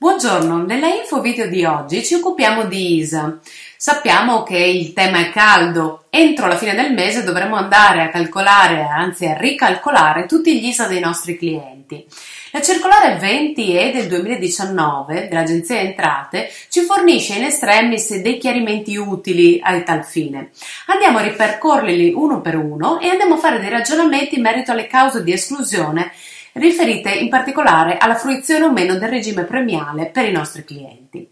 Buongiorno, 0.00 0.64
nella 0.64 0.94
info 0.94 1.20
video 1.20 1.48
di 1.48 1.64
oggi 1.64 2.04
ci 2.04 2.14
occupiamo 2.14 2.66
di 2.66 2.98
ISA. 2.98 3.40
Sappiamo 3.76 4.44
che 4.44 4.56
il 4.56 4.92
tema 4.92 5.18
è 5.18 5.30
caldo, 5.30 6.04
entro 6.08 6.46
la 6.46 6.56
fine 6.56 6.76
del 6.76 6.92
mese 6.92 7.24
dovremo 7.24 7.56
andare 7.56 8.02
a 8.02 8.08
calcolare, 8.08 8.82
anzi 8.82 9.26
a 9.26 9.36
ricalcolare 9.36 10.26
tutti 10.26 10.56
gli 10.56 10.66
ISA 10.66 10.86
dei 10.86 11.00
nostri 11.00 11.36
clienti. 11.36 12.06
La 12.52 12.62
circolare 12.62 13.18
20E 13.18 13.92
del 13.92 14.06
2019 14.06 15.26
dell'Agenzia 15.26 15.80
Entrate 15.80 16.48
ci 16.68 16.82
fornisce 16.82 17.34
in 17.34 17.42
estremis 17.42 18.14
dei 18.18 18.38
chiarimenti 18.38 18.96
utili 18.96 19.58
a 19.60 19.80
tal 19.80 20.04
fine. 20.04 20.50
Andiamo 20.86 21.18
a 21.18 21.22
ripercorrerli 21.22 22.12
uno 22.14 22.40
per 22.40 22.54
uno 22.54 23.00
e 23.00 23.08
andiamo 23.08 23.34
a 23.34 23.38
fare 23.38 23.58
dei 23.58 23.68
ragionamenti 23.68 24.36
in 24.36 24.42
merito 24.42 24.70
alle 24.70 24.86
cause 24.86 25.24
di 25.24 25.32
esclusione 25.32 26.12
riferite 26.58 27.10
in 27.10 27.28
particolare 27.28 27.96
alla 27.96 28.16
fruizione 28.16 28.64
o 28.64 28.72
meno 28.72 28.96
del 28.96 29.08
regime 29.08 29.44
premiale 29.44 30.06
per 30.06 30.26
i 30.26 30.32
nostri 30.32 30.64
clienti. 30.64 31.28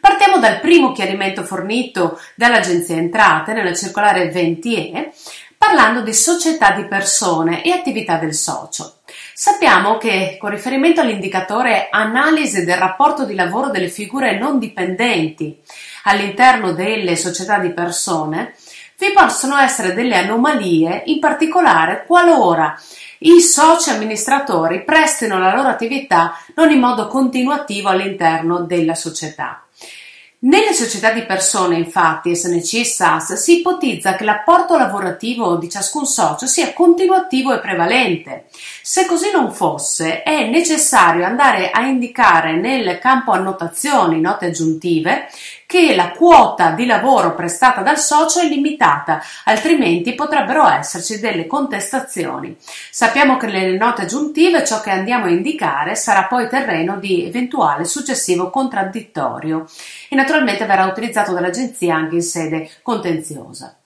Partiamo 0.00 0.38
dal 0.38 0.60
primo 0.60 0.92
chiarimento 0.92 1.42
fornito 1.44 2.18
dall'Agenzia 2.34 2.96
Entrate 2.96 3.52
nella 3.52 3.74
circolare 3.74 4.32
20E 4.32 5.10
parlando 5.58 6.02
di 6.02 6.14
società 6.14 6.70
di 6.70 6.84
persone 6.84 7.64
e 7.64 7.72
attività 7.72 8.16
del 8.16 8.32
socio. 8.32 9.00
Sappiamo 9.34 9.98
che 9.98 10.36
con 10.38 10.50
riferimento 10.50 11.00
all'indicatore 11.00 11.88
analisi 11.90 12.64
del 12.64 12.76
rapporto 12.76 13.24
di 13.24 13.34
lavoro 13.34 13.70
delle 13.70 13.88
figure 13.88 14.38
non 14.38 14.58
dipendenti 14.58 15.60
all'interno 16.04 16.72
delle 16.72 17.16
società 17.16 17.58
di 17.58 17.70
persone, 17.72 18.54
vi 18.98 19.12
possono 19.12 19.56
essere 19.56 19.94
delle 19.94 20.16
anomalie, 20.16 21.02
in 21.06 21.20
particolare 21.20 22.04
qualora 22.04 22.76
i 23.18 23.40
soci 23.40 23.90
amministratori 23.90 24.82
prestino 24.82 25.38
la 25.38 25.54
loro 25.54 25.68
attività 25.68 26.36
non 26.54 26.70
in 26.70 26.80
modo 26.80 27.06
continuativo 27.06 27.88
all'interno 27.88 28.60
della 28.60 28.94
società. 28.94 29.62
Nelle 30.40 30.72
società 30.72 31.10
di 31.10 31.24
persone, 31.24 31.76
infatti, 31.78 32.36
SNC 32.36 32.74
e 32.74 32.84
SAS, 32.84 33.32
si 33.32 33.58
ipotizza 33.58 34.14
che 34.14 34.22
l'apporto 34.22 34.76
lavorativo 34.76 35.56
di 35.56 35.68
ciascun 35.68 36.06
socio 36.06 36.46
sia 36.46 36.72
continuativo 36.74 37.52
e 37.52 37.58
prevalente. 37.58 38.44
Se 38.80 39.04
così 39.04 39.32
non 39.32 39.52
fosse, 39.52 40.22
è 40.22 40.48
necessario 40.48 41.24
andare 41.24 41.72
a 41.72 41.84
indicare 41.86 42.54
nel 42.54 43.00
campo 43.00 43.32
annotazioni, 43.32 44.20
note 44.20 44.46
aggiuntive, 44.46 45.26
che 45.68 45.94
la 45.94 46.12
quota 46.12 46.70
di 46.70 46.86
lavoro 46.86 47.34
prestata 47.34 47.82
dal 47.82 47.98
socio 47.98 48.40
è 48.40 48.48
limitata, 48.48 49.22
altrimenti 49.44 50.14
potrebbero 50.14 50.66
esserci 50.66 51.20
delle 51.20 51.46
contestazioni. 51.46 52.56
Sappiamo 52.90 53.36
che 53.36 53.48
nelle 53.48 53.76
note 53.76 54.02
aggiuntive 54.02 54.64
ciò 54.64 54.80
che 54.80 54.88
andiamo 54.88 55.26
a 55.26 55.28
indicare 55.28 55.94
sarà 55.94 56.24
poi 56.24 56.48
terreno 56.48 56.96
di 56.96 57.26
eventuale 57.26 57.84
successivo 57.84 58.48
contraddittorio 58.48 59.66
e 60.08 60.16
naturalmente 60.28 60.66
verrà 60.66 60.84
utilizzato 60.84 61.32
dall'agenzia 61.32 61.96
anche 61.96 62.16
in 62.16 62.22
sede 62.22 62.70
contenziosa. 62.82 63.78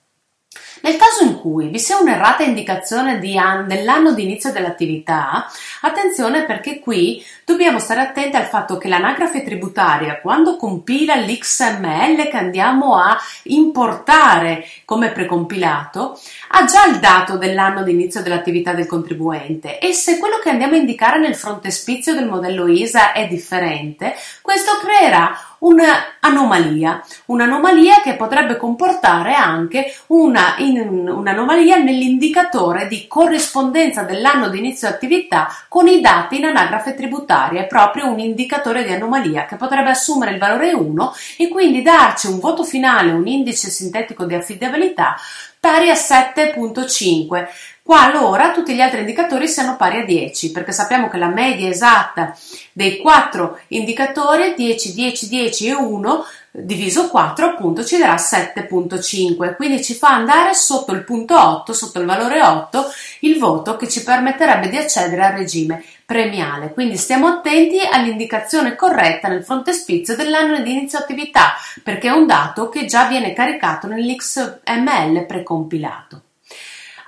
Nel 0.81 0.97
caso 0.97 1.23
in 1.23 1.39
cui 1.39 1.69
vi 1.69 1.79
sia 1.79 1.97
un'errata 1.97 2.43
indicazione 2.43 3.17
an- 3.37 3.67
dell'anno 3.67 4.11
di 4.11 4.23
inizio 4.23 4.51
dell'attività, 4.51 5.49
attenzione 5.79 6.43
perché 6.43 6.79
qui 6.79 7.23
dobbiamo 7.45 7.79
stare 7.79 8.01
attenti 8.01 8.35
al 8.35 8.47
fatto 8.47 8.77
che 8.77 8.89
l'anagrafe 8.89 9.43
tributaria, 9.43 10.19
quando 10.19 10.57
compila 10.57 11.15
l'XML 11.15 12.27
che 12.27 12.37
andiamo 12.37 12.97
a 12.97 13.17
importare 13.43 14.65
come 14.83 15.11
precompilato, 15.11 16.19
ha 16.49 16.65
già 16.65 16.85
il 16.87 16.99
dato 16.99 17.37
dell'anno 17.37 17.83
di 17.83 17.91
inizio 17.91 18.21
dell'attività 18.21 18.73
del 18.73 18.85
contribuente 18.85 19.79
e 19.79 19.93
se 19.93 20.17
quello 20.17 20.39
che 20.43 20.49
andiamo 20.49 20.73
a 20.73 20.79
indicare 20.79 21.17
nel 21.17 21.35
frontespizio 21.35 22.13
del 22.13 22.27
modello 22.27 22.67
ISA 22.67 23.13
è 23.13 23.25
differente, 23.27 24.15
questo 24.41 24.71
creerà 24.81 25.33
un'anomalia, 25.63 27.03
un'anomalia 27.25 28.01
che 28.01 28.15
potrebbe 28.15 28.57
comportare 28.57 29.33
anche 29.33 29.95
una, 30.07 30.55
in, 30.57 31.07
un'anomalia 31.09 31.77
nell'indicatore 31.77 32.87
di 32.87 33.07
corrispondenza 33.07 34.03
dell'anno 34.03 34.49
di 34.49 34.59
inizio 34.59 34.87
attività 34.87 35.47
con 35.67 35.87
i 35.87 36.01
dati 36.01 36.37
in 36.37 36.45
anagrafe 36.45 36.95
tributaria, 36.95 37.61
è 37.61 37.67
proprio 37.67 38.07
un 38.07 38.19
indicatore 38.19 38.83
di 38.83 38.91
anomalia 38.91 39.45
che 39.45 39.55
potrebbe 39.55 39.89
assumere 39.89 40.31
il 40.31 40.39
valore 40.39 40.73
1 40.73 41.13
e 41.37 41.47
quindi 41.47 41.81
darci 41.81 42.27
un 42.27 42.39
voto 42.39 42.63
finale, 42.63 43.11
un 43.11 43.27
indice 43.27 43.69
sintetico 43.69 44.25
di 44.25 44.35
affidabilità 44.35 45.15
pari 45.63 45.89
a 45.89 45.93
7.5 45.93 47.47
qualora 47.83 48.51
tutti 48.51 48.73
gli 48.73 48.81
altri 48.81 49.01
indicatori 49.01 49.47
siano 49.47 49.75
pari 49.75 49.99
a 49.99 50.05
10, 50.05 50.51
perché 50.51 50.71
sappiamo 50.71 51.09
che 51.09 51.17
la 51.17 51.27
media 51.27 51.69
esatta 51.69 52.35
dei 52.71 52.97
quattro 52.97 53.59
indicatori 53.67 54.43
è 54.43 54.53
10, 54.55 54.93
10, 54.93 55.27
10 55.27 55.67
e 55.67 55.73
1 55.73 56.25
diviso 56.55 57.09
4 57.09 57.45
appunto 57.47 57.83
ci 57.83 57.97
darà 57.97 58.13
7.5 58.13 59.55
quindi 59.55 59.83
ci 59.83 59.95
fa 59.95 60.09
andare 60.09 60.53
sotto 60.53 60.91
il 60.91 61.03
punto 61.03 61.35
8 61.35 61.73
sotto 61.73 61.99
il 61.99 62.05
valore 62.05 62.43
8 62.43 62.91
il 63.21 63.39
voto 63.39 63.75
che 63.75 63.89
ci 63.89 64.03
permetterebbe 64.03 64.69
di 64.69 64.77
accedere 64.77 65.25
al 65.25 65.33
regime 65.33 65.83
premiale. 66.05 66.71
Quindi 66.73 66.97
stiamo 66.97 67.27
attenti 67.27 67.79
all'indicazione 67.79 68.75
corretta 68.75 69.27
nel 69.29 69.43
frontespizio 69.43 70.15
dell'anno 70.15 70.59
di 70.59 70.71
inizio 70.71 70.99
attività 70.99 71.53
perché 71.81 72.09
è 72.09 72.11
un 72.11 72.27
dato 72.27 72.69
che 72.69 72.85
già 72.85 73.07
viene 73.07 73.33
caricato 73.33 73.87
nell'XML 73.87 75.25
precompilato 75.25 76.21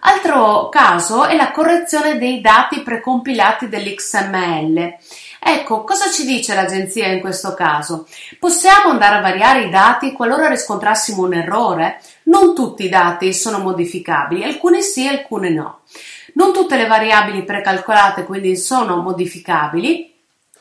Altro 0.07 0.69
caso 0.69 1.25
è 1.25 1.35
la 1.35 1.51
correzione 1.51 2.19
dei 2.19 2.39
dati 2.39 2.83
precompilati 2.83 3.67
dell'XML. 3.67 4.97
Ecco, 5.39 5.83
cosa 5.83 6.11
ci 6.11 6.25
dice 6.25 6.53
l'agenzia 6.53 7.07
in 7.07 7.19
questo 7.19 7.55
caso? 7.55 8.07
Possiamo 8.37 8.91
andare 8.91 9.15
a 9.15 9.21
variare 9.21 9.63
i 9.63 9.69
dati 9.71 10.11
qualora 10.11 10.47
riscontrassimo 10.47 11.23
un 11.23 11.33
errore? 11.33 11.99
Non 12.25 12.53
tutti 12.53 12.85
i 12.85 12.89
dati 12.89 13.33
sono 13.33 13.57
modificabili, 13.57 14.43
alcuni 14.43 14.83
sì, 14.83 15.07
alcuni 15.07 15.51
no. 15.51 15.79
Non 16.35 16.53
tutte 16.53 16.77
le 16.77 16.85
variabili 16.85 17.43
precalcolate 17.43 18.25
quindi 18.25 18.57
sono 18.57 18.97
modificabili, 18.97 20.14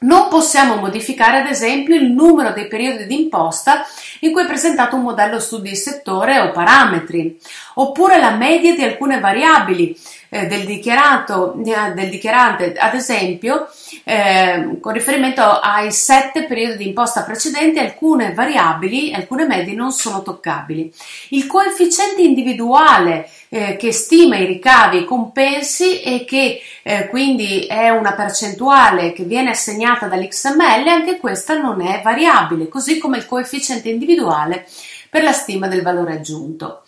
non 0.05 0.29
possiamo 0.29 0.77
modificare 0.77 1.39
ad 1.39 1.47
esempio 1.47 1.95
il 1.95 2.11
numero 2.11 2.53
dei 2.53 2.69
periodi 2.69 3.07
d'imposta 3.07 3.85
in 4.21 4.33
cui 4.33 4.43
è 4.43 4.47
presentato 4.47 4.97
un 4.97 5.03
modello 5.03 5.39
studi 5.39 5.71
di 5.71 5.77
settore 5.77 6.39
o 6.41 6.53
parametri, 6.53 7.39
oppure 7.75 8.19
la 8.19 8.31
media 8.31 8.75
di 8.75 8.83
alcune 8.83 9.21
variabili 9.21 9.97
eh, 10.29 10.47
del, 10.47 10.65
dichiarato, 10.65 11.55
eh, 11.65 11.93
del 11.93 12.11
dichiarante, 12.11 12.73
ad 12.75 12.95
esempio 12.95 13.69
eh, 14.05 14.79
con 14.81 14.93
riferimento 14.93 15.43
ai 15.43 15.93
sette 15.93 16.45
periodi 16.45 16.79
di 16.79 16.89
imposta 16.89 17.23
precedenti 17.23 17.79
alcune 17.79 18.35
variabili, 18.35 19.13
alcune 19.13 19.47
medie 19.47 19.75
non 19.75 19.93
sono 19.93 20.23
toccabili. 20.23 20.93
Il 21.31 21.47
coefficiente 21.47 22.23
individuale 22.23 23.29
eh, 23.49 23.77
che 23.77 23.93
stima 23.93 24.37
i 24.37 24.47
ricavi 24.47 24.97
e 24.97 25.01
i 25.01 25.05
compensi 25.05 26.01
e 26.01 26.25
che 26.25 26.61
eh, 26.83 27.09
quindi 27.09 27.67
è 27.67 27.91
una 27.91 28.13
percentuale 28.13 29.13
che 29.13 29.25
viene 29.25 29.51
assegnata 29.51 30.07
dall'XML, 30.07 30.89
anche 30.89 31.19
questa 31.19 31.57
non 31.57 31.81
è 31.81 32.01
variabile, 32.03 32.69
così 32.69 32.99
come 32.99 33.19
il 33.19 33.27
coefficiente 33.27 33.89
individuale 33.89 34.67
per 35.09 35.23
la 35.23 35.33
stima 35.33 35.69
del 35.69 35.83
valore 35.83 36.15
aggiunto. 36.15 36.83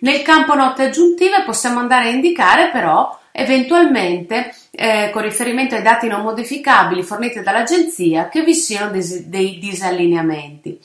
Nel 0.00 0.22
campo 0.22 0.54
note 0.54 0.84
aggiuntive 0.84 1.42
possiamo 1.44 1.80
andare 1.80 2.08
a 2.08 2.12
indicare 2.12 2.70
però 2.70 3.18
eventualmente 3.32 4.52
eh, 4.70 5.10
con 5.12 5.22
riferimento 5.22 5.74
ai 5.74 5.82
dati 5.82 6.08
non 6.08 6.22
modificabili 6.22 7.02
forniti 7.02 7.40
dall'agenzia 7.40 8.28
che 8.28 8.42
vi 8.42 8.54
siano 8.54 8.90
des- 8.90 9.24
dei 9.24 9.58
disallineamenti. 9.58 10.78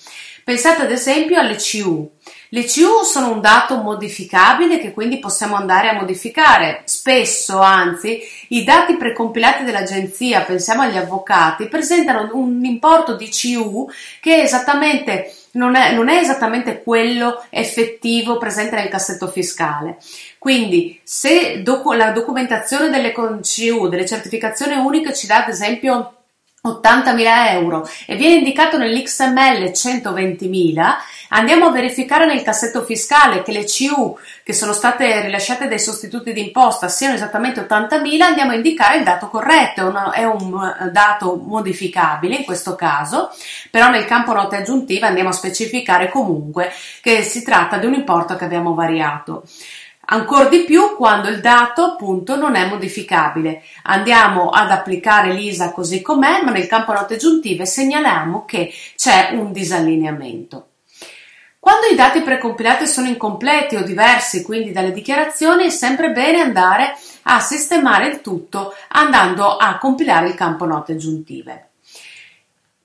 Pensate 0.43 0.83
ad 0.83 0.91
esempio 0.91 1.39
alle 1.39 1.55
CU. 1.57 2.11
Le 2.53 2.65
CU 2.65 3.03
sono 3.03 3.31
un 3.31 3.41
dato 3.41 3.77
modificabile 3.77 4.77
che 4.77 4.93
quindi 4.93 5.17
possiamo 5.17 5.55
andare 5.55 5.89
a 5.89 5.95
modificare. 5.95 6.83
Spesso, 6.85 7.59
anzi, 7.59 8.21
i 8.49 8.63
dati 8.63 8.95
precompilati 8.95 9.63
dell'agenzia, 9.63 10.41
pensiamo 10.41 10.83
agli 10.83 10.95
avvocati, 10.95 11.67
presentano 11.67 12.29
un 12.33 12.63
importo 12.63 13.15
di 13.15 13.27
CU 13.31 13.89
che 14.21 14.35
è 14.35 14.43
esattamente 14.43 15.33
non 15.53 15.73
è, 15.73 15.93
non 15.95 16.09
è, 16.09 16.19
esattamente 16.19 16.83
quello 16.83 17.43
effettivo 17.49 18.37
presente 18.37 18.75
nel 18.75 18.89
cassetto 18.89 19.27
fiscale. 19.27 19.97
Quindi, 20.37 20.99
se 21.03 21.63
docu- 21.63 21.95
la 21.95 22.11
documentazione 22.11 22.91
delle 22.91 23.11
CU, 23.11 23.87
delle 23.87 24.05
certificazioni 24.05 24.75
uniche 24.75 25.15
ci 25.15 25.25
dà 25.25 25.43
ad 25.43 25.49
esempio 25.49 26.17
80.000 26.65 27.51
euro 27.51 27.87
e 28.07 28.15
viene 28.15 28.35
indicato 28.35 28.77
nell'XML 28.77 29.71
120.000, 29.71 30.93
andiamo 31.33 31.67
a 31.67 31.71
verificare 31.71 32.25
nel 32.25 32.41
cassetto 32.41 32.83
fiscale 32.83 33.43
che 33.43 33.51
le 33.51 33.65
CU 33.65 34.17
che 34.43 34.53
sono 34.53 34.73
state 34.73 35.21
rilasciate 35.21 35.67
dai 35.67 35.79
sostituti 35.79 36.33
d'imposta 36.33 36.87
siano 36.87 37.15
esattamente 37.15 37.61
80.000, 37.61 38.21
andiamo 38.21 38.51
a 38.51 38.55
indicare 38.55 38.97
il 38.97 39.03
dato 39.03 39.27
corretto, 39.27 40.11
è, 40.11 40.23
un 40.23 40.75
eh, 40.81 40.89
dato 40.91 41.35
modificabile 41.35 42.35
in 42.35 42.45
questo 42.45 42.75
caso, 42.75 43.31
però 43.69 43.89
nel 43.89 44.05
campo 44.05 44.33
note 44.33 44.57
aggiuntive 44.57 45.07
andiamo 45.07 45.29
a 45.29 45.33
specificare 45.33 46.09
comunque 46.09 46.71
che 47.01 47.23
si 47.23 47.43
tratta 47.43 47.77
di 47.77 47.85
un 47.85 47.93
importo 47.93 48.35
che 48.35 48.45
abbiamo 48.45 48.73
variato. 48.73 49.43
Ancora 50.05 50.49
di 50.49 50.63
più 50.65 50.95
quando 50.97 51.29
il 51.29 51.39
dato 51.39 51.83
appunto 51.83 52.35
non 52.35 52.55
è 52.55 52.67
modificabile. 52.67 53.63
Andiamo 53.83 54.49
ad 54.49 54.69
applicare 54.69 55.31
l'ISA 55.31 55.71
così 55.71 56.01
com'è, 56.01 56.41
ma 56.43 56.51
nel 56.51 56.67
campo 56.67 56.91
note 56.91 57.13
aggiuntive 57.13 57.65
segnaliamo 57.65 58.43
che 58.43 58.73
c'è 58.97 59.29
un 59.31 59.53
disallineamento. 59.53 60.67
Quando 61.63 61.87
i 61.87 61.95
dati 61.95 62.19
precompilati 62.19 62.85
sono 62.85 63.07
incompleti 63.07 63.77
o 63.77 63.83
diversi 63.83 64.43
quindi 64.43 64.73
dalle 64.73 64.91
dichiarazioni 64.91 65.63
è 65.63 65.69
sempre 65.69 66.11
bene 66.11 66.41
andare 66.41 66.93
a 67.21 67.39
sistemare 67.39 68.07
il 68.07 68.19
tutto 68.19 68.75
andando 68.89 69.55
a 69.55 69.77
compilare 69.77 70.27
il 70.27 70.35
campo 70.35 70.65
note 70.65 70.91
aggiuntive. 70.91 71.69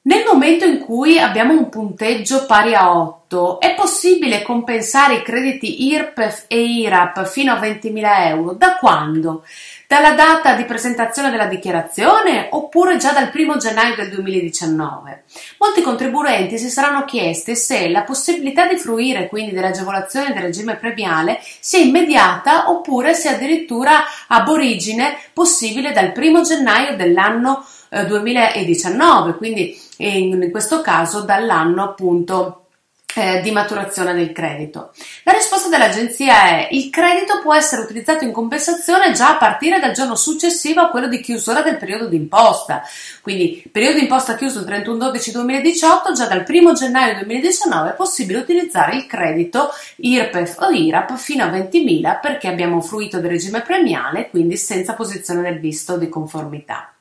Nel 0.03 0.23
momento 0.25 0.65
in 0.65 0.79
cui 0.79 1.19
abbiamo 1.19 1.55
un 1.55 1.69
punteggio 1.69 2.47
pari 2.47 2.77
a 2.77 2.97
8, 2.97 3.59
è 3.59 3.75
possibile 3.75 4.43
compensare 4.43 5.17
i 5.17 5.23
crediti 5.23 5.89
IRPEF 5.89 6.45
e 6.47 6.63
IRAP 6.63 7.27
fino 7.27 7.53
a 7.53 7.59
20.000 7.59 8.27
euro? 8.29 8.53
Da 8.53 8.77
quando? 8.77 9.43
Dalla 9.91 10.13
data 10.13 10.53
di 10.53 10.67
presentazione 10.67 11.31
della 11.31 11.47
dichiarazione 11.47 12.49
oppure 12.51 12.99
già 12.99 13.13
dal 13.13 13.31
1 13.35 13.57
gennaio 13.57 13.95
del 13.97 14.11
2019? 14.11 15.25
Molti 15.57 15.81
contribuenti 15.81 16.59
si 16.59 16.69
saranno 16.69 17.07
chiesti 17.07 17.57
se 17.57 17.89
la 17.89 18.03
possibilità 18.03 18.67
di 18.67 18.77
fruire 18.77 19.29
quindi 19.29 19.53
dell'agevolazione 19.53 20.35
del 20.35 20.43
regime 20.43 20.77
premiale 20.77 21.41
sia 21.61 21.79
immediata 21.79 22.69
oppure 22.69 23.15
se 23.15 23.31
addirittura 23.31 24.05
ab 24.27 24.49
origine 24.49 25.17
possibile 25.33 25.91
dal 25.93 26.13
1 26.15 26.43
gennaio 26.43 26.95
dell'anno 26.95 27.65
2019, 27.89 29.31
eh, 29.31 29.37
quindi 29.37 29.81
in 29.97 30.51
questo 30.51 30.83
caso 30.83 31.23
dall'anno 31.23 31.83
appunto 31.83 32.68
eh, 33.15 33.41
di 33.41 33.51
maturazione 33.51 34.15
del 34.15 34.33
credito. 34.33 34.93
La 35.25 35.33
risposta 35.33 35.69
dell'agenzia 35.69 36.49
è 36.49 36.69
il 36.73 36.91
credito 36.91 37.41
può 37.41 37.55
essere 37.55 37.83
utilizzato 37.83 38.25
in 38.25 38.33
compensazione 38.33 39.13
già 39.13 39.31
a 39.31 39.37
partire 39.37 39.81
dal 39.81 39.93
giorno 39.93 40.15
successivo 40.15 40.81
a 40.81 40.89
quello 40.89 41.09
di 41.09 41.21
chiusura 41.21 41.63
del 41.63 41.79
periodo 41.79 42.07
d'imposta. 42.07 42.83
Quindi 43.21 43.65
periodo 43.71 43.99
d'imposta 43.99 44.37
chiuso 44.37 44.61
il 44.61 44.67
31-12-2018, 44.67 46.13
già 46.15 46.27
dal 46.27 46.45
1 46.47 46.73
gennaio 46.75 47.15
2019 47.15 47.91
è 47.91 47.95
possibile 47.95 48.39
utilizzare 48.41 48.97
il 48.97 49.07
credito 49.07 49.71
IRPEF 49.97 50.57
o 50.61 50.71
IRAP 50.71 51.17
fino 51.17 51.45
a 51.45 51.49
20.000 51.49 52.21
perché 52.21 52.49
abbiamo 52.49 52.81
fruito 52.81 53.19
del 53.19 53.31
regime 53.31 53.63
premiale, 53.63 54.29
quindi 54.31 54.57
senza 54.57 54.95
posizione 54.95 55.43
del 55.43 55.59
visto 55.59 55.97
di 55.97 56.09
conformità. 56.09 56.93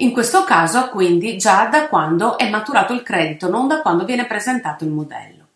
In 0.00 0.12
questo 0.12 0.44
caso, 0.44 0.90
quindi, 0.90 1.36
già 1.36 1.66
da 1.66 1.88
quando 1.88 2.38
è 2.38 2.48
maturato 2.48 2.92
il 2.92 3.02
credito, 3.02 3.48
non 3.48 3.66
da 3.66 3.80
quando 3.80 4.04
viene 4.04 4.26
presentato 4.26 4.84
il 4.84 4.90
modello. 4.90 5.46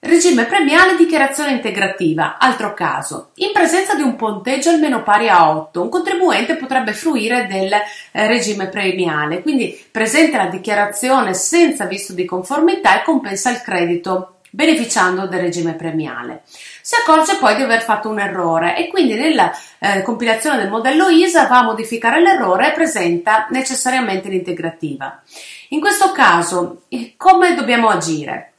Regime 0.00 0.44
premiale 0.44 0.96
dichiarazione 0.96 1.52
integrativa, 1.52 2.38
altro 2.38 2.72
caso. 2.74 3.30
In 3.36 3.50
presenza 3.52 3.94
di 3.94 4.02
un 4.02 4.16
punteggio 4.16 4.70
almeno 4.70 5.02
pari 5.02 5.28
a 5.28 5.56
8, 5.56 5.82
un 5.82 5.88
contribuente 5.88 6.56
potrebbe 6.56 6.92
fruire 6.92 7.46
del 7.46 7.72
eh, 7.72 8.26
regime 8.26 8.68
premiale, 8.68 9.42
quindi 9.42 9.86
presenta 9.90 10.38
la 10.38 10.50
dichiarazione 10.50 11.34
senza 11.34 11.84
visto 11.84 12.12
di 12.12 12.24
conformità 12.24 13.00
e 13.00 13.04
compensa 13.04 13.50
il 13.50 13.60
credito 13.60 14.37
beneficiando 14.50 15.26
del 15.26 15.40
regime 15.40 15.74
premiale. 15.74 16.42
Si 16.82 16.94
accorge 16.94 17.36
poi 17.36 17.56
di 17.56 17.62
aver 17.62 17.82
fatto 17.82 18.08
un 18.08 18.18
errore 18.18 18.76
e 18.76 18.88
quindi 18.88 19.14
nella 19.14 19.52
eh, 19.78 20.02
compilazione 20.02 20.56
del 20.56 20.70
modello 20.70 21.08
ISA 21.08 21.46
va 21.46 21.58
a 21.58 21.64
modificare 21.64 22.20
l'errore 22.20 22.68
e 22.68 22.74
presenta 22.74 23.46
necessariamente 23.50 24.28
l'integrativa. 24.28 25.22
In 25.70 25.80
questo 25.80 26.12
caso, 26.12 26.82
come 27.16 27.54
dobbiamo 27.54 27.88
agire? 27.88 28.52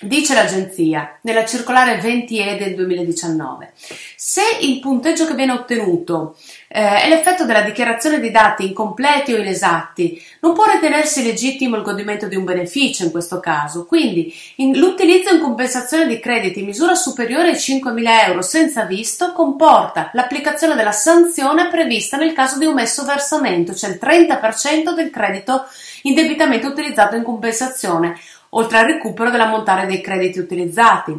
Dice 0.00 0.34
l'agenzia 0.34 1.18
nella 1.22 1.46
circolare 1.46 1.98
20E 1.98 2.58
del 2.58 2.74
2019, 2.74 3.72
se 4.16 4.42
il 4.60 4.78
punteggio 4.80 5.26
che 5.26 5.34
viene 5.34 5.52
ottenuto 5.52 6.36
eh, 6.76 7.02
è 7.02 7.08
l'effetto 7.08 7.44
della 7.44 7.60
dichiarazione 7.60 8.18
di 8.18 8.32
dati 8.32 8.66
incompleti 8.66 9.32
o 9.32 9.38
inesatti, 9.38 10.20
non 10.40 10.54
può 10.54 10.64
ritenersi 10.64 11.22
legittimo 11.22 11.76
il 11.76 11.84
godimento 11.84 12.26
di 12.26 12.34
un 12.34 12.42
beneficio 12.42 13.04
in 13.04 13.12
questo 13.12 13.38
caso, 13.38 13.86
quindi 13.86 14.34
in, 14.56 14.76
l'utilizzo 14.76 15.32
in 15.32 15.40
compensazione 15.40 16.08
di 16.08 16.18
crediti 16.18 16.58
in 16.58 16.66
misura 16.66 16.96
superiore 16.96 17.50
ai 17.50 17.54
5.000 17.54 18.26
euro 18.26 18.42
senza 18.42 18.82
visto 18.86 19.32
comporta 19.32 20.10
l'applicazione 20.14 20.74
della 20.74 20.90
sanzione 20.90 21.68
prevista 21.68 22.16
nel 22.16 22.32
caso 22.32 22.58
di 22.58 22.66
omesso 22.66 23.04
versamento, 23.04 23.72
cioè 23.72 23.90
il 23.90 24.00
30% 24.02 24.94
del 24.96 25.10
credito 25.10 25.66
indebitamente 26.02 26.66
utilizzato 26.66 27.14
in 27.14 27.22
compensazione 27.22 28.18
oltre 28.56 28.78
al 28.78 28.86
recupero 28.86 29.30
dell'ammontare 29.30 29.86
dei 29.86 30.00
crediti 30.00 30.38
utilizzati. 30.38 31.14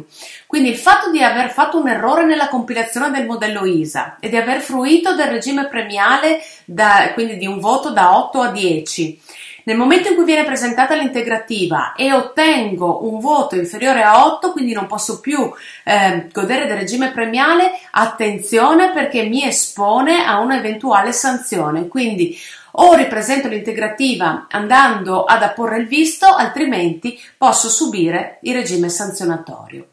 Quindi 0.46 0.68
il 0.68 0.76
fatto 0.76 1.10
di 1.10 1.22
aver 1.22 1.50
fatto 1.50 1.78
un 1.78 1.88
errore 1.88 2.24
nella 2.24 2.48
compilazione 2.48 3.10
del 3.10 3.26
modello 3.26 3.64
ISA 3.64 4.16
e 4.20 4.28
di 4.28 4.36
aver 4.36 4.60
fruito 4.60 5.14
del 5.14 5.28
regime 5.28 5.66
premiale, 5.66 6.40
da, 6.64 7.10
quindi 7.14 7.36
di 7.36 7.46
un 7.46 7.58
voto 7.58 7.90
da 7.90 8.16
8 8.16 8.40
a 8.40 8.50
10, 8.50 9.20
nel 9.66 9.76
momento 9.76 10.08
in 10.08 10.14
cui 10.14 10.24
viene 10.24 10.44
presentata 10.44 10.94
l'integrativa 10.94 11.94
e 11.96 12.12
ottengo 12.12 13.10
un 13.10 13.18
voto 13.18 13.56
inferiore 13.56 14.00
a 14.02 14.24
8, 14.24 14.52
quindi 14.52 14.72
non 14.72 14.86
posso 14.86 15.18
più 15.18 15.52
eh, 15.82 16.28
godere 16.32 16.66
del 16.66 16.76
regime 16.76 17.10
premiale, 17.10 17.72
attenzione 17.90 18.92
perché 18.92 19.24
mi 19.24 19.44
espone 19.44 20.24
a 20.24 20.38
un'eventuale 20.38 21.10
sanzione. 21.10 21.88
Quindi 21.88 22.38
o 22.78 22.94
ripresento 22.94 23.48
l'integrativa 23.48 24.46
andando 24.50 25.24
ad 25.24 25.42
apporre 25.42 25.78
il 25.78 25.86
visto, 25.86 26.26
altrimenti 26.26 27.18
posso 27.36 27.68
subire 27.68 28.38
il 28.42 28.54
regime 28.54 28.88
sanzionatorio. 28.88 29.88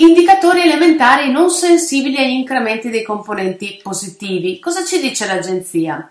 Indicatori 0.00 0.62
elementari 0.62 1.30
non 1.32 1.50
sensibili 1.50 2.18
agli 2.18 2.30
incrementi 2.30 2.88
dei 2.88 3.02
componenti 3.02 3.80
positivi. 3.82 4.60
Cosa 4.60 4.84
ci 4.84 5.00
dice 5.00 5.26
l'agenzia? 5.26 6.08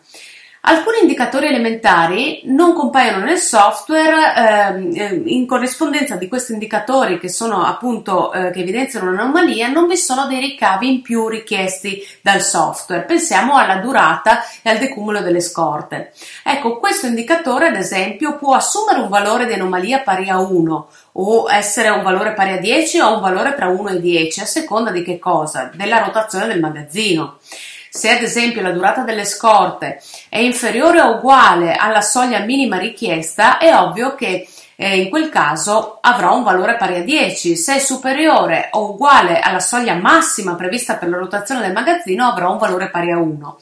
Alcuni 0.69 0.98
indicatori 1.00 1.48
elementari 1.48 2.42
non 2.44 2.74
compaiono 2.74 3.24
nel 3.24 3.38
software 3.38 4.84
eh, 4.92 5.22
in 5.28 5.48
corrispondenza 5.48 6.18
di 6.18 6.28
questi 6.28 6.52
indicatori 6.52 7.19
che 7.19 7.30
sono 7.30 7.64
appunto 7.64 8.34
eh, 8.34 8.52
che 8.52 8.60
evidenziano 8.60 9.10
un'anomalia, 9.10 9.69
non 9.69 9.88
vi 9.88 9.96
sono 9.96 10.28
dei 10.28 10.42
ricavi 10.42 10.96
in 10.96 11.02
più 11.02 11.30
richiesti 11.30 12.06
dal 12.22 12.42
software. 12.42 13.04
Pensiamo 13.04 13.56
alla 13.56 13.78
durata 13.78 14.44
e 14.62 14.69
al 14.69 14.78
decumulo 14.78 15.22
delle 15.22 15.40
scorte. 15.40 16.12
Ecco, 16.44 16.80
questo 16.80 17.06
indicatore, 17.08 17.68
ad 17.68 17.78
esempio, 17.78 18.36
può 18.36 18.54
assumere 18.54 19.00
un 19.00 19.08
valore 19.08 19.46
di 19.46 19.54
anomalia 19.54 20.02
pari 20.02 20.28
a 20.28 20.38
1 20.42 20.88
o 21.14 21.50
essere 21.50 21.88
un 21.88 22.04
valore 22.04 22.34
pari 22.34 22.52
a 22.52 22.60
10 22.60 23.00
o 23.00 23.14
un 23.14 23.22
valore 23.22 23.56
tra 23.56 23.69
1 23.69 23.88
e 23.88 24.02
10, 24.02 24.42
a 24.42 24.46
seconda 24.46 24.92
di 24.92 25.02
che 25.02 25.18
cosa? 25.18 25.72
Della 25.74 26.00
rotazione 26.00 26.46
del 26.46 26.60
magazzino. 26.60 27.38
Se 27.98 28.12
ad 28.12 28.22
esempio 28.22 28.62
la 28.62 28.70
durata 28.70 29.02
delle 29.02 29.26
scorte 29.26 30.00
è 30.30 30.38
inferiore 30.38 31.02
o 31.02 31.16
uguale 31.16 31.74
alla 31.74 32.02
soglia 32.02 32.38
minima 32.42 32.78
richiesta, 32.78 33.58
è 33.58 33.76
ovvio 33.76 34.14
che 34.14 34.48
eh, 34.76 35.02
in 35.02 35.10
quel 35.10 35.30
caso 35.30 35.98
avrà 36.00 36.30
un 36.30 36.44
valore 36.44 36.78
pari 36.78 36.98
a 36.98 37.04
10. 37.04 37.56
Se 37.56 37.74
è 37.74 37.80
superiore 37.80 38.69
o 38.74 38.92
uguale 38.92 39.40
alla 39.40 39.60
soglia 39.60 39.95
massima 39.95 40.54
prevista 40.54 40.98
per 40.98 41.10
la 41.10 41.18
rotazione 41.18 41.62
del 41.62 41.74
magazzino, 41.74 42.28
avrà 42.28 42.50
un 42.50 42.60
valore 42.60 42.92
pari 42.92 43.12
a 43.12 43.18
1. 43.18 43.60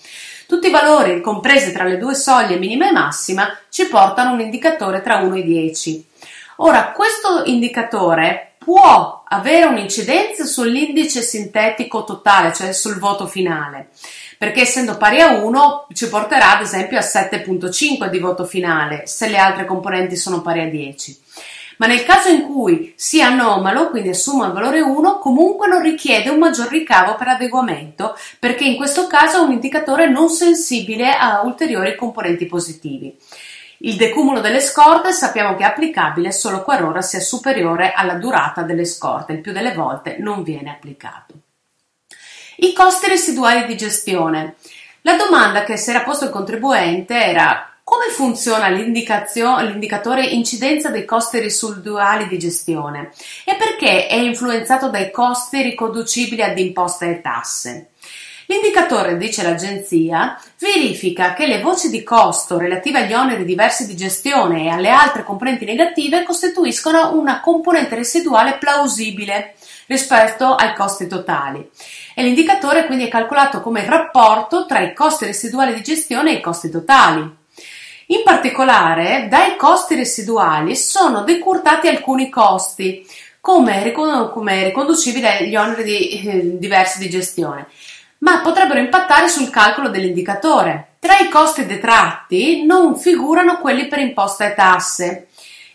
Tutti 0.47 0.67
i 0.67 0.71
valori 0.71 1.21
compresi 1.21 1.71
tra 1.71 1.85
le 1.85 1.97
due 1.97 2.13
soglie 2.13 2.57
minima 2.57 2.89
e 2.89 2.91
massima 2.91 3.57
ci 3.69 3.87
portano 3.87 4.33
un 4.33 4.41
indicatore 4.41 5.01
tra 5.01 5.19
1 5.19 5.33
e 5.35 5.43
10. 5.43 6.07
Ora, 6.57 6.91
questo 6.91 7.43
indicatore 7.45 8.55
può 8.57 9.23
avere 9.27 9.65
un'incidenza 9.65 10.43
sull'indice 10.43 11.21
sintetico 11.21 12.03
totale, 12.03 12.51
cioè 12.51 12.73
sul 12.73 12.97
voto 12.97 13.27
finale 13.27 13.89
perché 14.37 14.61
essendo 14.61 14.97
pari 14.97 15.21
a 15.21 15.29
1 15.29 15.87
ci 15.93 16.09
porterà 16.09 16.57
ad 16.57 16.61
esempio 16.61 16.97
a 16.97 17.01
7.5 17.01 18.09
di 18.09 18.19
voto 18.19 18.45
finale 18.45 19.07
se 19.07 19.27
le 19.27 19.37
altre 19.37 19.65
componenti 19.65 20.15
sono 20.15 20.41
pari 20.41 20.61
a 20.61 20.69
10. 20.69 21.23
Ma 21.77 21.87
nel 21.87 22.05
caso 22.05 22.29
in 22.29 22.43
cui 22.43 22.93
sia 22.95 23.27
anomalo, 23.27 23.89
quindi 23.89 24.09
assuma 24.09 24.47
il 24.47 24.53
valore 24.53 24.79
1, 24.79 25.19
comunque 25.19 25.67
non 25.67 25.81
richiede 25.81 26.29
un 26.29 26.39
maggior 26.39 26.69
ricavo 26.69 27.15
per 27.15 27.27
adeguamento, 27.27 28.17
perché 28.39 28.63
in 28.63 28.77
questo 28.77 29.07
caso 29.07 29.37
è 29.37 29.41
un 29.41 29.51
indicatore 29.51 30.09
non 30.09 30.29
sensibile 30.29 31.11
a 31.11 31.41
ulteriori 31.43 31.95
componenti 31.95 32.45
positivi. 32.45 33.17
Il 33.79 33.97
decumulo 33.97 34.39
delle 34.39 34.61
scorte 34.61 35.11
sappiamo 35.11 35.55
che 35.55 35.63
è 35.63 35.67
applicabile 35.67 36.31
solo 36.31 36.63
qualora 36.63 37.01
sia 37.01 37.19
superiore 37.19 37.91
alla 37.91 38.15
durata 38.15 38.61
delle 38.61 38.85
scorte, 38.85 39.33
il 39.33 39.41
più 39.41 39.51
delle 39.51 39.73
volte 39.73 40.15
non 40.19 40.43
viene 40.43 40.71
applicato. 40.71 41.33
I 42.57 42.71
costi 42.73 43.07
residuali 43.07 43.65
di 43.65 43.75
gestione. 43.75 44.55
La 45.01 45.17
domanda 45.17 45.63
che 45.63 45.75
si 45.75 45.89
era 45.89 46.03
posto 46.03 46.25
il 46.25 46.31
contribuente 46.31 47.13
era 47.13 47.69
come 47.83 48.05
funziona 48.09 48.69
l'indicatore 48.69 50.25
incidenza 50.25 50.89
dei 50.89 51.05
costi 51.05 51.39
residuali 51.39 52.27
di 52.27 52.39
gestione 52.39 53.11
e 53.43 53.55
perché 53.55 54.07
è 54.07 54.15
influenzato 54.15 54.89
dai 54.89 55.11
costi 55.11 55.61
riconducibili 55.61 56.41
ad 56.41 56.57
imposte 56.57 57.09
e 57.09 57.21
tasse? 57.21 57.89
L'indicatore, 58.47 59.17
dice 59.17 59.43
l'agenzia, 59.43 60.39
verifica 60.59 61.33
che 61.33 61.47
le 61.47 61.61
voci 61.61 61.89
di 61.89 62.03
costo 62.03 62.57
relative 62.57 62.99
agli 62.99 63.13
oneri 63.13 63.43
diversi 63.43 63.87
di 63.87 63.95
gestione 63.95 64.65
e 64.65 64.69
alle 64.69 64.89
altre 64.89 65.23
componenti 65.23 65.65
negative 65.65 66.23
costituiscono 66.23 67.17
una 67.17 67.41
componente 67.41 67.95
residuale 67.95 68.57
plausibile 68.57 69.55
rispetto 69.87 70.55
ai 70.55 70.73
costi 70.75 71.07
totali. 71.07 71.69
E 72.13 72.23
l'indicatore 72.23 72.85
quindi 72.85 73.05
è 73.05 73.09
calcolato 73.09 73.61
come 73.61 73.81
il 73.81 73.87
rapporto 73.87 74.65
tra 74.65 74.79
i 74.79 74.93
costi 74.93 75.25
residuali 75.25 75.73
di 75.73 75.81
gestione 75.81 76.31
e 76.31 76.35
i 76.35 76.41
costi 76.41 76.69
totali. 76.69 77.43
In 78.07 78.21
particolare, 78.23 79.27
dai 79.29 79.55
costi 79.55 79.95
residuali 79.95 80.75
sono 80.75 81.23
decurtati 81.23 81.87
alcuni 81.87 82.29
costi, 82.29 83.05
come, 83.39 83.83
riconducibili 83.83 85.25
agli 85.25 85.55
oneri 85.55 85.83
di, 85.83 86.27
eh, 86.27 86.57
diversi 86.57 86.99
di 86.99 87.09
gestione, 87.09 87.67
ma 88.19 88.41
potrebbero 88.41 88.79
impattare 88.79 89.27
sul 89.27 89.49
calcolo 89.49 89.89
dell'indicatore. 89.89 90.93
Tra 90.99 91.17
i 91.17 91.29
costi 91.29 91.65
detratti 91.65 92.65
non 92.65 92.97
figurano 92.97 93.59
quelli 93.59 93.87
per 93.87 93.99
imposta 93.99 94.45
e 94.45 94.55
tasse. 94.55 95.27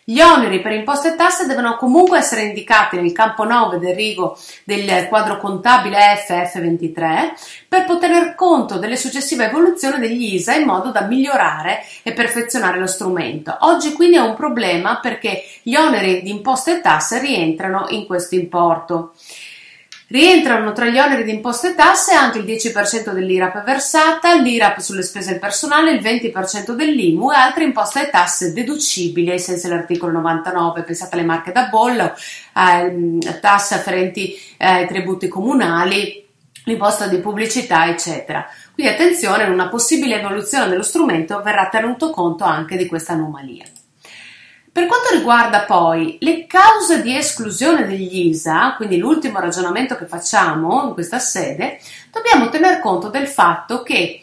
Gli 0.04 0.20
oneri 0.20 0.60
per 0.60 0.72
imposte 0.72 1.12
e 1.12 1.16
tasse 1.16 1.46
devono 1.46 1.76
comunque 1.76 2.18
essere 2.18 2.42
indicati 2.42 2.96
nel 2.96 3.12
campo 3.12 3.44
9 3.44 3.78
del 3.78 3.94
rigo 3.94 4.38
del 4.64 5.06
quadro 5.08 5.38
contabile 5.38 5.98
FF23 6.26 7.32
per 7.68 7.84
poter 7.84 8.34
conto 8.34 8.78
delle 8.78 8.96
successive 8.96 9.46
evoluzioni 9.46 9.98
degli 9.98 10.34
ISA 10.34 10.54
in 10.54 10.66
modo 10.66 10.90
da 10.90 11.02
migliorare 11.02 11.84
e 12.02 12.12
perfezionare 12.12 12.78
lo 12.78 12.86
strumento. 12.86 13.56
Oggi 13.60 13.92
quindi 13.92 14.16
è 14.16 14.20
un 14.20 14.34
problema 14.34 14.98
perché 15.00 15.44
gli 15.62 15.76
oneri 15.76 16.22
di 16.22 16.30
imposte 16.30 16.78
e 16.78 16.80
tasse 16.80 17.20
rientrano 17.20 17.86
in 17.90 18.06
questo 18.06 18.34
importo. 18.34 19.12
Rientrano 20.12 20.72
tra 20.72 20.86
gli 20.86 20.98
oneri 20.98 21.22
di 21.22 21.30
imposte 21.30 21.70
e 21.70 21.74
tasse 21.76 22.14
anche 22.14 22.38
il 22.38 22.44
10% 22.44 23.12
dell'IRAP 23.12 23.62
versata, 23.62 24.34
l'IRAP 24.34 24.80
sulle 24.80 25.04
spese 25.04 25.30
del 25.30 25.38
personale, 25.38 25.92
il 25.92 26.00
20% 26.00 26.72
dell'IMU 26.72 27.30
e 27.30 27.36
altre 27.36 27.62
imposte 27.62 28.08
e 28.08 28.10
tasse 28.10 28.52
deducibili 28.52 29.30
ai 29.30 29.38
sensi 29.38 29.68
dell'articolo 29.68 30.10
99. 30.10 30.82
Pensate 30.82 31.14
alle 31.14 31.24
marche 31.24 31.52
da 31.52 31.66
bollo, 31.66 32.12
eh, 32.12 33.38
tasse 33.40 33.76
afferenti 33.76 34.36
ai 34.58 34.88
tributi 34.88 35.28
comunali, 35.28 36.26
l'imposta 36.64 37.06
di 37.06 37.18
pubblicità, 37.18 37.86
eccetera. 37.86 38.44
Quindi 38.74 38.92
attenzione, 38.92 39.44
in 39.44 39.52
una 39.52 39.68
possibile 39.68 40.18
evoluzione 40.18 40.68
dello 40.68 40.82
strumento 40.82 41.40
verrà 41.40 41.68
tenuto 41.68 42.10
conto 42.10 42.42
anche 42.42 42.76
di 42.76 42.86
questa 42.86 43.12
anomalia. 43.12 43.64
Per 44.72 44.86
quanto 44.86 45.12
riguarda 45.12 45.64
poi 45.64 46.16
le 46.20 46.46
cause 46.46 47.02
di 47.02 47.16
esclusione 47.16 47.86
degli 47.86 48.28
ISA, 48.28 48.74
quindi 48.76 48.98
l'ultimo 48.98 49.40
ragionamento 49.40 49.96
che 49.96 50.06
facciamo 50.06 50.84
in 50.84 50.92
questa 50.92 51.18
sede, 51.18 51.80
dobbiamo 52.12 52.48
tener 52.50 52.78
conto 52.78 53.08
del 53.08 53.26
fatto 53.26 53.82
che 53.82 54.22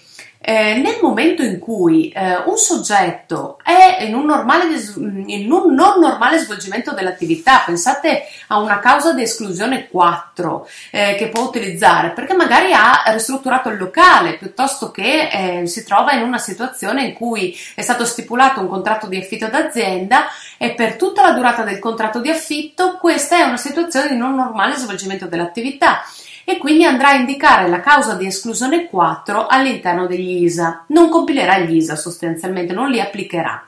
eh, 0.49 0.75
nel 0.75 0.99
momento 1.01 1.43
in 1.43 1.59
cui 1.59 2.07
eh, 2.07 2.37
un 2.45 2.55
soggetto 2.55 3.59
è 3.61 4.03
in 4.03 4.15
un, 4.15 4.23
normale, 4.23 4.63
in 4.95 5.51
un, 5.51 5.73
non 5.73 5.99
normale 5.99 6.37
svolgimento 6.37 6.93
dell'attività, 6.93 7.63
pensate 7.65 8.23
a 8.47 8.57
una 8.57 8.79
causa 8.79 9.11
di 9.11 9.23
esclusione 9.23 9.89
4 9.89 10.69
eh, 10.91 11.15
che 11.17 11.27
può 11.27 11.43
utilizzare 11.43 12.11
perché 12.11 12.33
magari 12.33 12.71
ha 12.71 13.03
ristrutturato 13.07 13.67
il 13.67 13.77
locale 13.77 14.37
piuttosto 14.37 14.89
che 14.89 15.27
eh, 15.27 15.67
si 15.67 15.83
trova 15.83 16.13
in 16.13 16.23
una 16.23 16.37
situazione 16.37 17.03
in 17.03 17.13
cui 17.13 17.53
è 17.75 17.81
stato 17.81 18.05
stipulato 18.05 18.61
un 18.61 18.69
contratto 18.69 19.07
di 19.07 19.17
affitto 19.17 19.47
d'azienda 19.47 20.27
e 20.57 20.75
per 20.75 20.95
tutta 20.95 21.23
la 21.23 21.33
durata 21.33 21.63
del 21.63 21.79
contratto 21.79 22.21
di 22.21 22.29
affitto 22.29 22.95
questa 23.01 23.35
è 23.35 23.43
una 23.43 23.57
situazione 23.57 24.07
di 24.07 24.15
non 24.15 24.33
normale 24.33 24.75
svolgimento 24.75 25.25
dell'attività 25.25 26.03
e 26.49 26.57
quindi 26.59 26.85
andrà 26.85 27.09
a 27.09 27.15
indicare 27.15 27.67
la 27.67 27.81
causa 27.81 28.13
di 28.13 28.25
esclusione 28.25 28.87
4 28.87 29.47
all'interno 29.47 30.07
degli 30.07 30.43
ISA. 30.43 30.85
Non 30.87 31.09
compilerà 31.09 31.57
gli 31.57 31.75
ISA 31.75 31.97
sostanzialmente, 31.97 32.71
non 32.71 32.89
li 32.89 33.01
applicherà. 33.01 33.67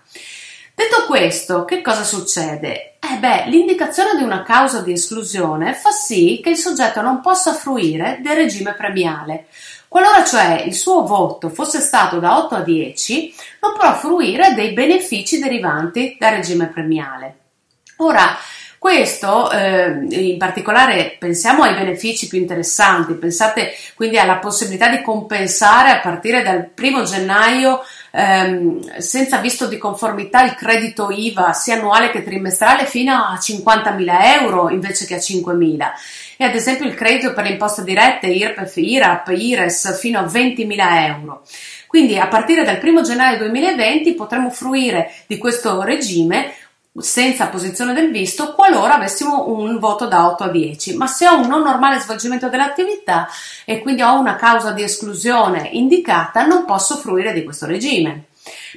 Detto 0.74 1.04
questo, 1.06 1.66
che 1.66 1.82
cosa 1.82 2.06
succede? 2.06 2.96
Eh 3.02 3.18
beh, 3.18 3.48
l'indicazione 3.48 4.16
di 4.16 4.24
una 4.24 4.44
causa 4.44 4.80
di 4.80 4.94
esclusione 4.94 5.74
fa 5.74 5.92
sì 5.92 6.40
che 6.42 6.52
il 6.52 6.56
soggetto 6.56 7.02
non 7.02 7.20
possa 7.20 7.52
fruire 7.52 8.20
del 8.22 8.38
regime 8.38 8.74
premiale. 8.74 9.48
Qualora 9.90 10.24
cioè 10.24 10.64
il 10.66 10.74
suo 10.74 11.06
voto 11.06 11.50
fosse 11.50 11.82
stato 11.82 12.20
da 12.20 12.38
8 12.38 12.56
a 12.56 12.62
10, 12.62 13.36
non 13.60 13.74
può 13.78 13.94
fruire 13.96 14.54
dei 14.54 14.72
benefici 14.72 15.38
derivanti 15.38 16.16
dal 16.18 16.36
regime 16.36 16.68
premiale. 16.68 17.40
Ora, 17.98 18.38
questo 18.80 19.52
eh, 19.52 20.06
in 20.10 20.38
particolare 20.38 21.18
pensiamo 21.20 21.64
ai 21.64 21.76
benefici 21.76 22.28
più 22.28 22.40
interessanti, 22.40 23.14
pensate 23.14 23.74
quindi 23.94 24.18
alla 24.18 24.38
possibilità 24.38 24.88
di 24.88 25.02
compensare 25.02 25.92
a 25.92 26.00
partire 26.00 26.42
dal 26.42 26.66
primo 26.66 27.04
gennaio 27.04 27.82
ehm, 28.12 28.98
senza 29.00 29.40
visto 29.40 29.68
di 29.68 29.78
conformità 29.78 30.46
il 30.46 30.56
credito 30.56 31.12
IVA 31.12 31.52
sia 31.52 31.76
annuale 31.76 32.10
che 32.10 32.24
trimestrale 32.24 32.86
fino 32.86 33.14
a 33.14 33.38
50.000 33.38 34.42
euro 34.42 34.70
invece 34.70 35.06
che 35.06 35.16
a 35.16 35.18
5.000 35.18 35.78
e 36.38 36.46
ad 36.46 36.56
esempio 36.56 36.86
il 36.86 36.96
credito 36.96 37.34
per 37.34 37.44
le 37.44 37.52
imposte 37.52 37.84
dirette 37.84 38.28
IRPEF, 38.28 38.78
IRAP, 38.78 39.28
IRES 39.36 40.00
fino 40.00 40.20
a 40.20 40.24
20.000 40.24 41.06
euro. 41.06 41.44
Quindi 41.86 42.18
a 42.18 42.28
partire 42.28 42.64
dal 42.64 42.80
1 42.82 43.02
gennaio 43.02 43.38
2020 43.40 44.14
potremo 44.14 44.50
fruire 44.50 45.12
di 45.28 45.38
questo 45.38 45.82
regime 45.82 46.54
senza 46.98 47.48
posizione 47.48 47.94
del 47.94 48.12
visto 48.12 48.54
qualora 48.54 48.96
avessimo 48.96 49.50
un 49.50 49.80
voto 49.80 50.08
da 50.08 50.28
8 50.28 50.44
a 50.46 50.50
10, 50.50 50.96
ma 50.96 51.08
se 51.08 51.28
ho 51.28 51.40
un 51.40 51.48
non 51.48 51.62
normale 51.62 52.00
svolgimento 52.00 52.50
dell'attività 52.50 53.28
e 53.66 53.82
quindi 53.82 54.02
ho 54.02 54.20
una 54.20 54.36
causa 54.36 54.72
di 54.72 54.84
esclusione 54.84 55.70
indicata, 55.74 56.46
non 56.46 56.66
posso 56.66 56.98
fruire 56.98 57.34
di 57.34 57.44
questo 57.44 57.66
regime. 57.66 58.26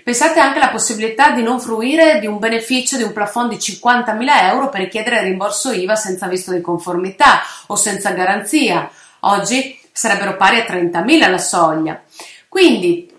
Pensate 0.04 0.40
anche 0.40 0.58
alla 0.58 0.70
possibilità 0.70 1.30
di 1.30 1.42
non 1.42 1.60
fruire 1.60 2.18
di 2.18 2.26
un 2.26 2.38
beneficio 2.38 2.96
di 2.96 3.02
un 3.02 3.12
plafond 3.12 3.50
di 3.50 3.56
50.000 3.56 4.42
euro 4.48 4.68
per 4.68 4.80
richiedere 4.80 5.16
il 5.16 5.24
rimborso 5.24 5.70
IVA 5.72 5.96
senza 5.96 6.26
visto 6.26 6.52
di 6.52 6.60
conformità 6.60 7.40
o 7.68 7.76
senza 7.76 8.10
garanzia. 8.10 8.90
Oggi 9.20 9.78
sarebbero 9.90 10.36
pari 10.36 10.60
a 10.60 10.64
30.000 10.64 11.30
la 11.30 11.38
soglia. 11.38 12.02
Quindi 12.48 13.11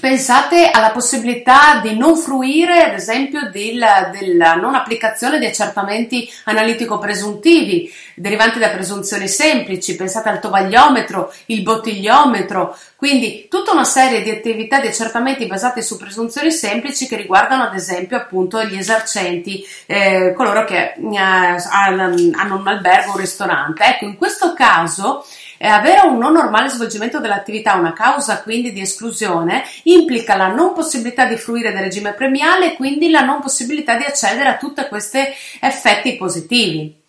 Pensate 0.00 0.70
alla 0.70 0.90
possibilità 0.90 1.78
di 1.82 1.94
non 1.96 2.16
fruire, 2.16 2.84
ad 2.84 2.94
esempio, 2.94 3.50
della, 3.50 4.10
della 4.10 4.54
non 4.54 4.74
applicazione 4.74 5.38
di 5.38 5.44
accertamenti 5.44 6.30
analitico-presuntivi 6.44 7.92
derivanti 8.14 8.58
da 8.58 8.70
presunzioni 8.70 9.28
semplici. 9.28 9.94
Pensate 9.94 10.30
al 10.30 10.40
tovagliometro, 10.40 11.30
il 11.46 11.60
bottigliometro, 11.60 12.74
quindi 12.96 13.48
tutta 13.50 13.72
una 13.72 13.84
serie 13.84 14.22
di 14.22 14.30
attività 14.30 14.80
di 14.80 14.86
accertamenti 14.86 15.44
basati 15.46 15.82
su 15.82 15.98
presunzioni 15.98 16.50
semplici 16.50 17.06
che 17.06 17.16
riguardano, 17.16 17.64
ad 17.64 17.74
esempio, 17.74 18.16
appunto 18.16 18.64
gli 18.64 18.78
esercenti, 18.78 19.62
eh, 19.84 20.32
coloro 20.34 20.64
che 20.64 20.94
eh, 20.94 21.18
hanno 21.18 22.56
un 22.56 22.66
albergo 22.66 23.10
o 23.10 23.14
un 23.14 23.20
ristorante. 23.20 23.84
Ecco, 23.84 24.06
in 24.06 24.16
questo 24.16 24.54
caso 24.54 25.26
e 25.62 25.68
avere 25.68 26.04
un 26.08 26.18
non 26.18 26.32
normale 26.32 26.68
svolgimento 26.68 27.20
dell'attività, 27.20 27.74
una 27.74 27.92
causa 27.92 28.42
quindi 28.42 28.72
di 28.72 28.80
esclusione, 28.80 29.62
implica 29.84 30.34
la 30.34 30.48
non 30.48 30.72
possibilità 30.72 31.26
di 31.26 31.36
fruire 31.36 31.70
del 31.70 31.84
regime 31.84 32.14
premiale 32.14 32.72
e 32.72 32.74
quindi 32.74 33.10
la 33.10 33.20
non 33.20 33.40
possibilità 33.40 33.94
di 33.94 34.02
accedere 34.02 34.48
a 34.48 34.56
tutti 34.56 34.84
questi 34.88 35.20
effetti 35.60 36.16
positivi. 36.16 37.00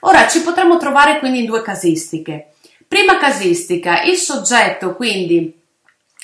Ora 0.00 0.28
ci 0.28 0.42
potremmo 0.42 0.76
trovare 0.76 1.18
quindi 1.18 1.38
in 1.38 1.46
due 1.46 1.62
casistiche. 1.62 2.48
Prima 2.86 3.16
casistica, 3.16 4.02
il 4.02 4.16
soggetto 4.16 4.96
quindi 4.96 5.58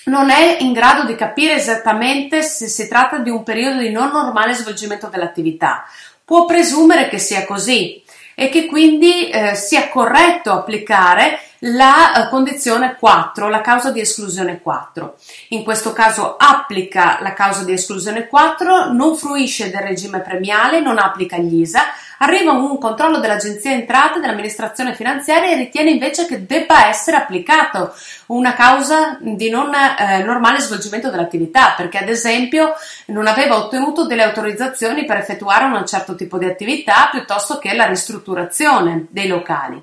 non 0.04 0.28
è 0.28 0.58
in 0.60 0.74
grado 0.74 1.06
di 1.06 1.14
capire 1.14 1.54
esattamente 1.54 2.42
se 2.42 2.66
si 2.66 2.88
tratta 2.88 3.16
di 3.20 3.30
un 3.30 3.42
periodo 3.42 3.80
di 3.80 3.88
non 3.88 4.10
normale 4.10 4.52
svolgimento 4.52 5.06
dell'attività. 5.06 5.86
Può 6.26 6.44
presumere 6.44 7.08
che 7.08 7.18
sia 7.18 7.46
così 7.46 8.02
e 8.34 8.50
che 8.50 8.66
quindi 8.66 9.30
eh, 9.30 9.54
sia 9.54 9.88
corretto 9.88 10.52
applicare 10.52 11.40
la 11.60 12.26
eh, 12.26 12.28
condizione 12.28 12.96
4, 12.98 13.48
la 13.48 13.60
causa 13.60 13.90
di 13.90 14.00
esclusione 14.00 14.60
4. 14.60 15.16
In 15.48 15.62
questo 15.62 15.92
caso 15.92 16.36
applica 16.36 17.18
la 17.20 17.32
causa 17.32 17.64
di 17.64 17.72
esclusione 17.72 18.26
4, 18.26 18.92
non 18.92 19.16
fruisce 19.16 19.70
del 19.70 19.82
regime 19.82 20.20
premiale, 20.20 20.80
non 20.80 20.98
applica 20.98 21.36
gli 21.36 21.60
ISA, 21.60 21.82
arriva 22.22 22.52
un 22.52 22.78
controllo 22.78 23.18
dell'Agenzia 23.18 23.72
Entrate, 23.72 24.20
dell'amministrazione 24.20 24.94
finanziaria 24.94 25.50
e 25.50 25.56
ritiene 25.56 25.90
invece 25.90 26.26
che 26.26 26.46
debba 26.46 26.88
essere 26.88 27.16
applicato 27.16 27.94
una 28.26 28.54
causa 28.54 29.18
di 29.20 29.48
non 29.48 29.72
eh, 29.74 30.22
normale 30.22 30.60
svolgimento 30.60 31.10
dell'attività, 31.10 31.74
perché 31.76 31.98
ad 31.98 32.08
esempio 32.08 32.74
non 33.06 33.26
aveva 33.26 33.56
ottenuto 33.56 34.06
delle 34.06 34.22
autorizzazioni 34.22 35.04
per 35.04 35.16
effettuare 35.16 35.64
un 35.64 35.86
certo 35.86 36.14
tipo 36.14 36.38
di 36.38 36.44
attività 36.44 37.08
piuttosto 37.10 37.58
che 37.58 37.74
la 37.74 37.86
ristrutturazione 37.86 39.06
dei 39.10 39.26
locali. 39.26 39.82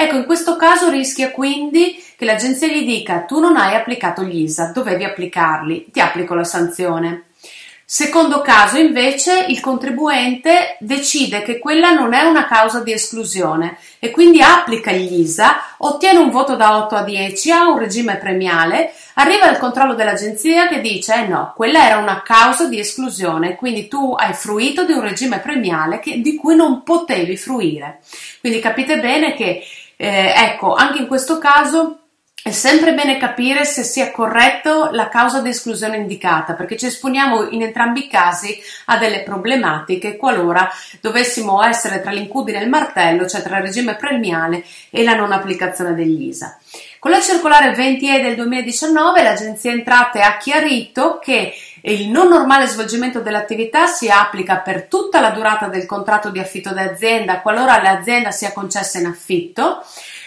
Ecco, 0.00 0.14
in 0.14 0.26
questo 0.26 0.54
caso 0.54 0.90
rischia 0.90 1.32
quindi 1.32 2.00
che 2.16 2.24
l'agenzia 2.24 2.68
gli 2.68 2.84
dica 2.84 3.22
tu 3.22 3.40
non 3.40 3.56
hai 3.56 3.74
applicato 3.74 4.22
gli 4.22 4.42
ISA, 4.42 4.70
dovevi 4.72 5.02
applicarli, 5.02 5.88
ti 5.90 5.98
applico 5.98 6.34
la 6.34 6.44
sanzione. 6.44 7.24
Secondo 7.84 8.42
caso, 8.42 8.76
invece, 8.76 9.46
il 9.48 9.60
contribuente 9.60 10.76
decide 10.78 11.40
che 11.40 11.58
quella 11.58 11.90
non 11.90 12.12
è 12.12 12.20
una 12.20 12.44
causa 12.44 12.82
di 12.82 12.92
esclusione 12.92 13.78
e 13.98 14.10
quindi 14.10 14.42
applica 14.42 14.92
gli 14.92 15.20
ISA, 15.20 15.56
ottiene 15.78 16.18
un 16.18 16.28
voto 16.28 16.54
da 16.54 16.76
8 16.84 16.96
a 16.96 17.02
10, 17.02 17.50
ha 17.50 17.66
un 17.66 17.78
regime 17.78 18.16
premiale, 18.16 18.92
arriva 19.14 19.48
al 19.48 19.56
controllo 19.56 19.94
dell'agenzia 19.94 20.68
che 20.68 20.82
dice 20.82 21.14
eh 21.14 21.26
no, 21.28 21.54
quella 21.56 21.86
era 21.86 21.96
una 21.96 22.20
causa 22.22 22.68
di 22.68 22.78
esclusione, 22.78 23.56
quindi 23.56 23.88
tu 23.88 24.14
hai 24.18 24.34
fruito 24.34 24.84
di 24.84 24.92
un 24.92 25.00
regime 25.00 25.38
premiale 25.38 25.98
che, 25.98 26.20
di 26.20 26.36
cui 26.36 26.54
non 26.54 26.82
potevi 26.82 27.38
fruire. 27.38 28.00
Quindi 28.40 28.60
capite 28.60 29.00
bene 29.00 29.32
che, 29.34 29.64
eh, 30.00 30.32
ecco, 30.36 30.74
anche 30.74 31.00
in 31.00 31.08
questo 31.08 31.38
caso 31.38 32.02
è 32.40 32.52
sempre 32.52 32.94
bene 32.94 33.18
capire 33.18 33.64
se 33.64 33.82
sia 33.82 34.12
corretto 34.12 34.90
la 34.92 35.08
causa 35.08 35.40
di 35.40 35.48
esclusione 35.48 35.96
indicata, 35.96 36.54
perché 36.54 36.76
ci 36.76 36.86
esponiamo 36.86 37.48
in 37.48 37.62
entrambi 37.62 38.04
i 38.04 38.08
casi 38.08 38.56
a 38.86 38.96
delle 38.96 39.24
problematiche 39.24 40.16
qualora 40.16 40.70
dovessimo 41.00 41.62
essere 41.64 42.00
tra 42.00 42.12
l'incudine 42.12 42.60
e 42.60 42.62
il 42.62 42.68
martello, 42.68 43.26
cioè 43.26 43.42
tra 43.42 43.58
il 43.58 43.64
regime 43.64 43.96
premiale 43.96 44.64
e 44.88 45.02
la 45.02 45.16
non 45.16 45.32
applicazione 45.32 45.94
degli 45.94 46.28
ISA. 46.28 46.56
Con 47.00 47.10
la 47.10 47.20
circolare 47.20 47.74
20E 47.74 48.22
del 48.22 48.36
2019 48.36 49.22
l'Agenzia 49.22 49.72
Entrate 49.72 50.20
ha 50.20 50.36
chiarito 50.36 51.18
che 51.20 51.52
il 51.82 52.08
non 52.08 52.28
normale 52.28 52.66
svolgimento 52.66 53.20
dell'attività 53.20 53.86
si 53.86 54.08
applica 54.08 54.56
per 54.56 54.84
tutta 54.84 55.20
la 55.20 55.30
durata 55.30 55.68
del 55.68 55.86
contratto 55.86 56.30
di 56.30 56.38
affitto 56.38 56.72
d'azienda 56.72 57.40
qualora 57.40 57.80
l'azienda 57.80 58.30
sia 58.30 58.52
concessa 58.52 58.98
in 58.98 59.06
affitto. 59.06 59.84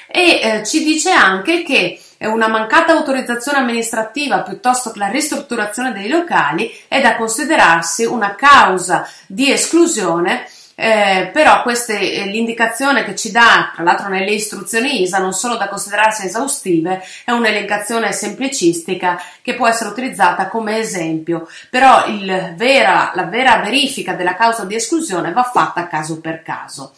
E 0.08 0.40
eh, 0.42 0.66
ci 0.66 0.84
dice 0.84 1.12
anche 1.12 1.64
che 1.64 2.02
una 2.28 2.48
mancata 2.48 2.94
autorizzazione 2.94 3.60
amministrativa 3.60 4.42
piuttosto 4.42 4.92
che 4.92 5.00
la 5.00 5.08
ristrutturazione 5.08 5.94
dei 5.94 6.08
locali 6.08 6.72
è 6.88 7.02
da 7.02 7.16
considerarsi 7.16 8.06
una 8.06 8.36
causa 8.36 9.10
di 9.26 9.52
esclusione 9.52 10.48
eh, 10.82 11.30
però 11.32 11.62
questa 11.62 11.94
è 11.94 12.26
l'indicazione 12.26 13.04
che 13.04 13.16
ci 13.16 13.30
dà, 13.30 13.72
tra 13.72 13.84
l'altro 13.84 14.10
nelle 14.10 14.32
istruzioni 14.32 15.04
ISA, 15.04 15.20
non 15.20 15.32
sono 15.32 15.56
da 15.56 15.70
considerarsi 15.70 16.26
esaustive, 16.26 17.04
è 17.24 17.30
un'elencazione 17.30 18.12
semplicistica 18.12 19.22
che 19.44 19.54
può 19.54 19.68
essere 19.68 19.92
utilizzata 19.92 20.48
come 20.48 20.80
esempio, 20.80 21.48
però 21.70 22.06
vera, 22.56 23.12
la 23.14 23.26
vera 23.26 23.58
verifica 23.58 24.14
della 24.14 24.34
causa 24.34 24.66
di 24.66 24.74
esclusione 24.74 25.32
va 25.32 25.44
fatta 25.44 25.88
caso 25.88 26.20
per 26.20 26.42
caso. 26.42 26.94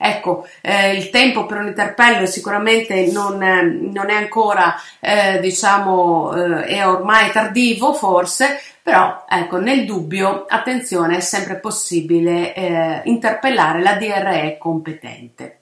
Ecco, 0.00 0.46
eh, 0.60 0.94
il 0.94 1.10
tempo 1.10 1.44
per 1.44 1.58
un 1.58 1.66
interpello 1.66 2.24
sicuramente 2.24 3.10
non, 3.10 3.42
eh, 3.42 3.62
non 3.62 4.10
è 4.10 4.14
ancora, 4.14 4.76
eh, 5.00 5.40
diciamo, 5.40 6.34
eh, 6.34 6.64
è 6.66 6.86
ormai 6.86 7.32
tardivo 7.32 7.92
forse, 7.92 8.60
però 8.80 9.24
ecco, 9.28 9.58
nel 9.58 9.84
dubbio, 9.84 10.46
attenzione, 10.48 11.16
è 11.16 11.20
sempre 11.20 11.56
possibile 11.56 12.54
eh, 12.54 13.00
interpellare 13.04 13.82
la 13.82 13.94
DRE 13.94 14.56
competente. 14.58 15.57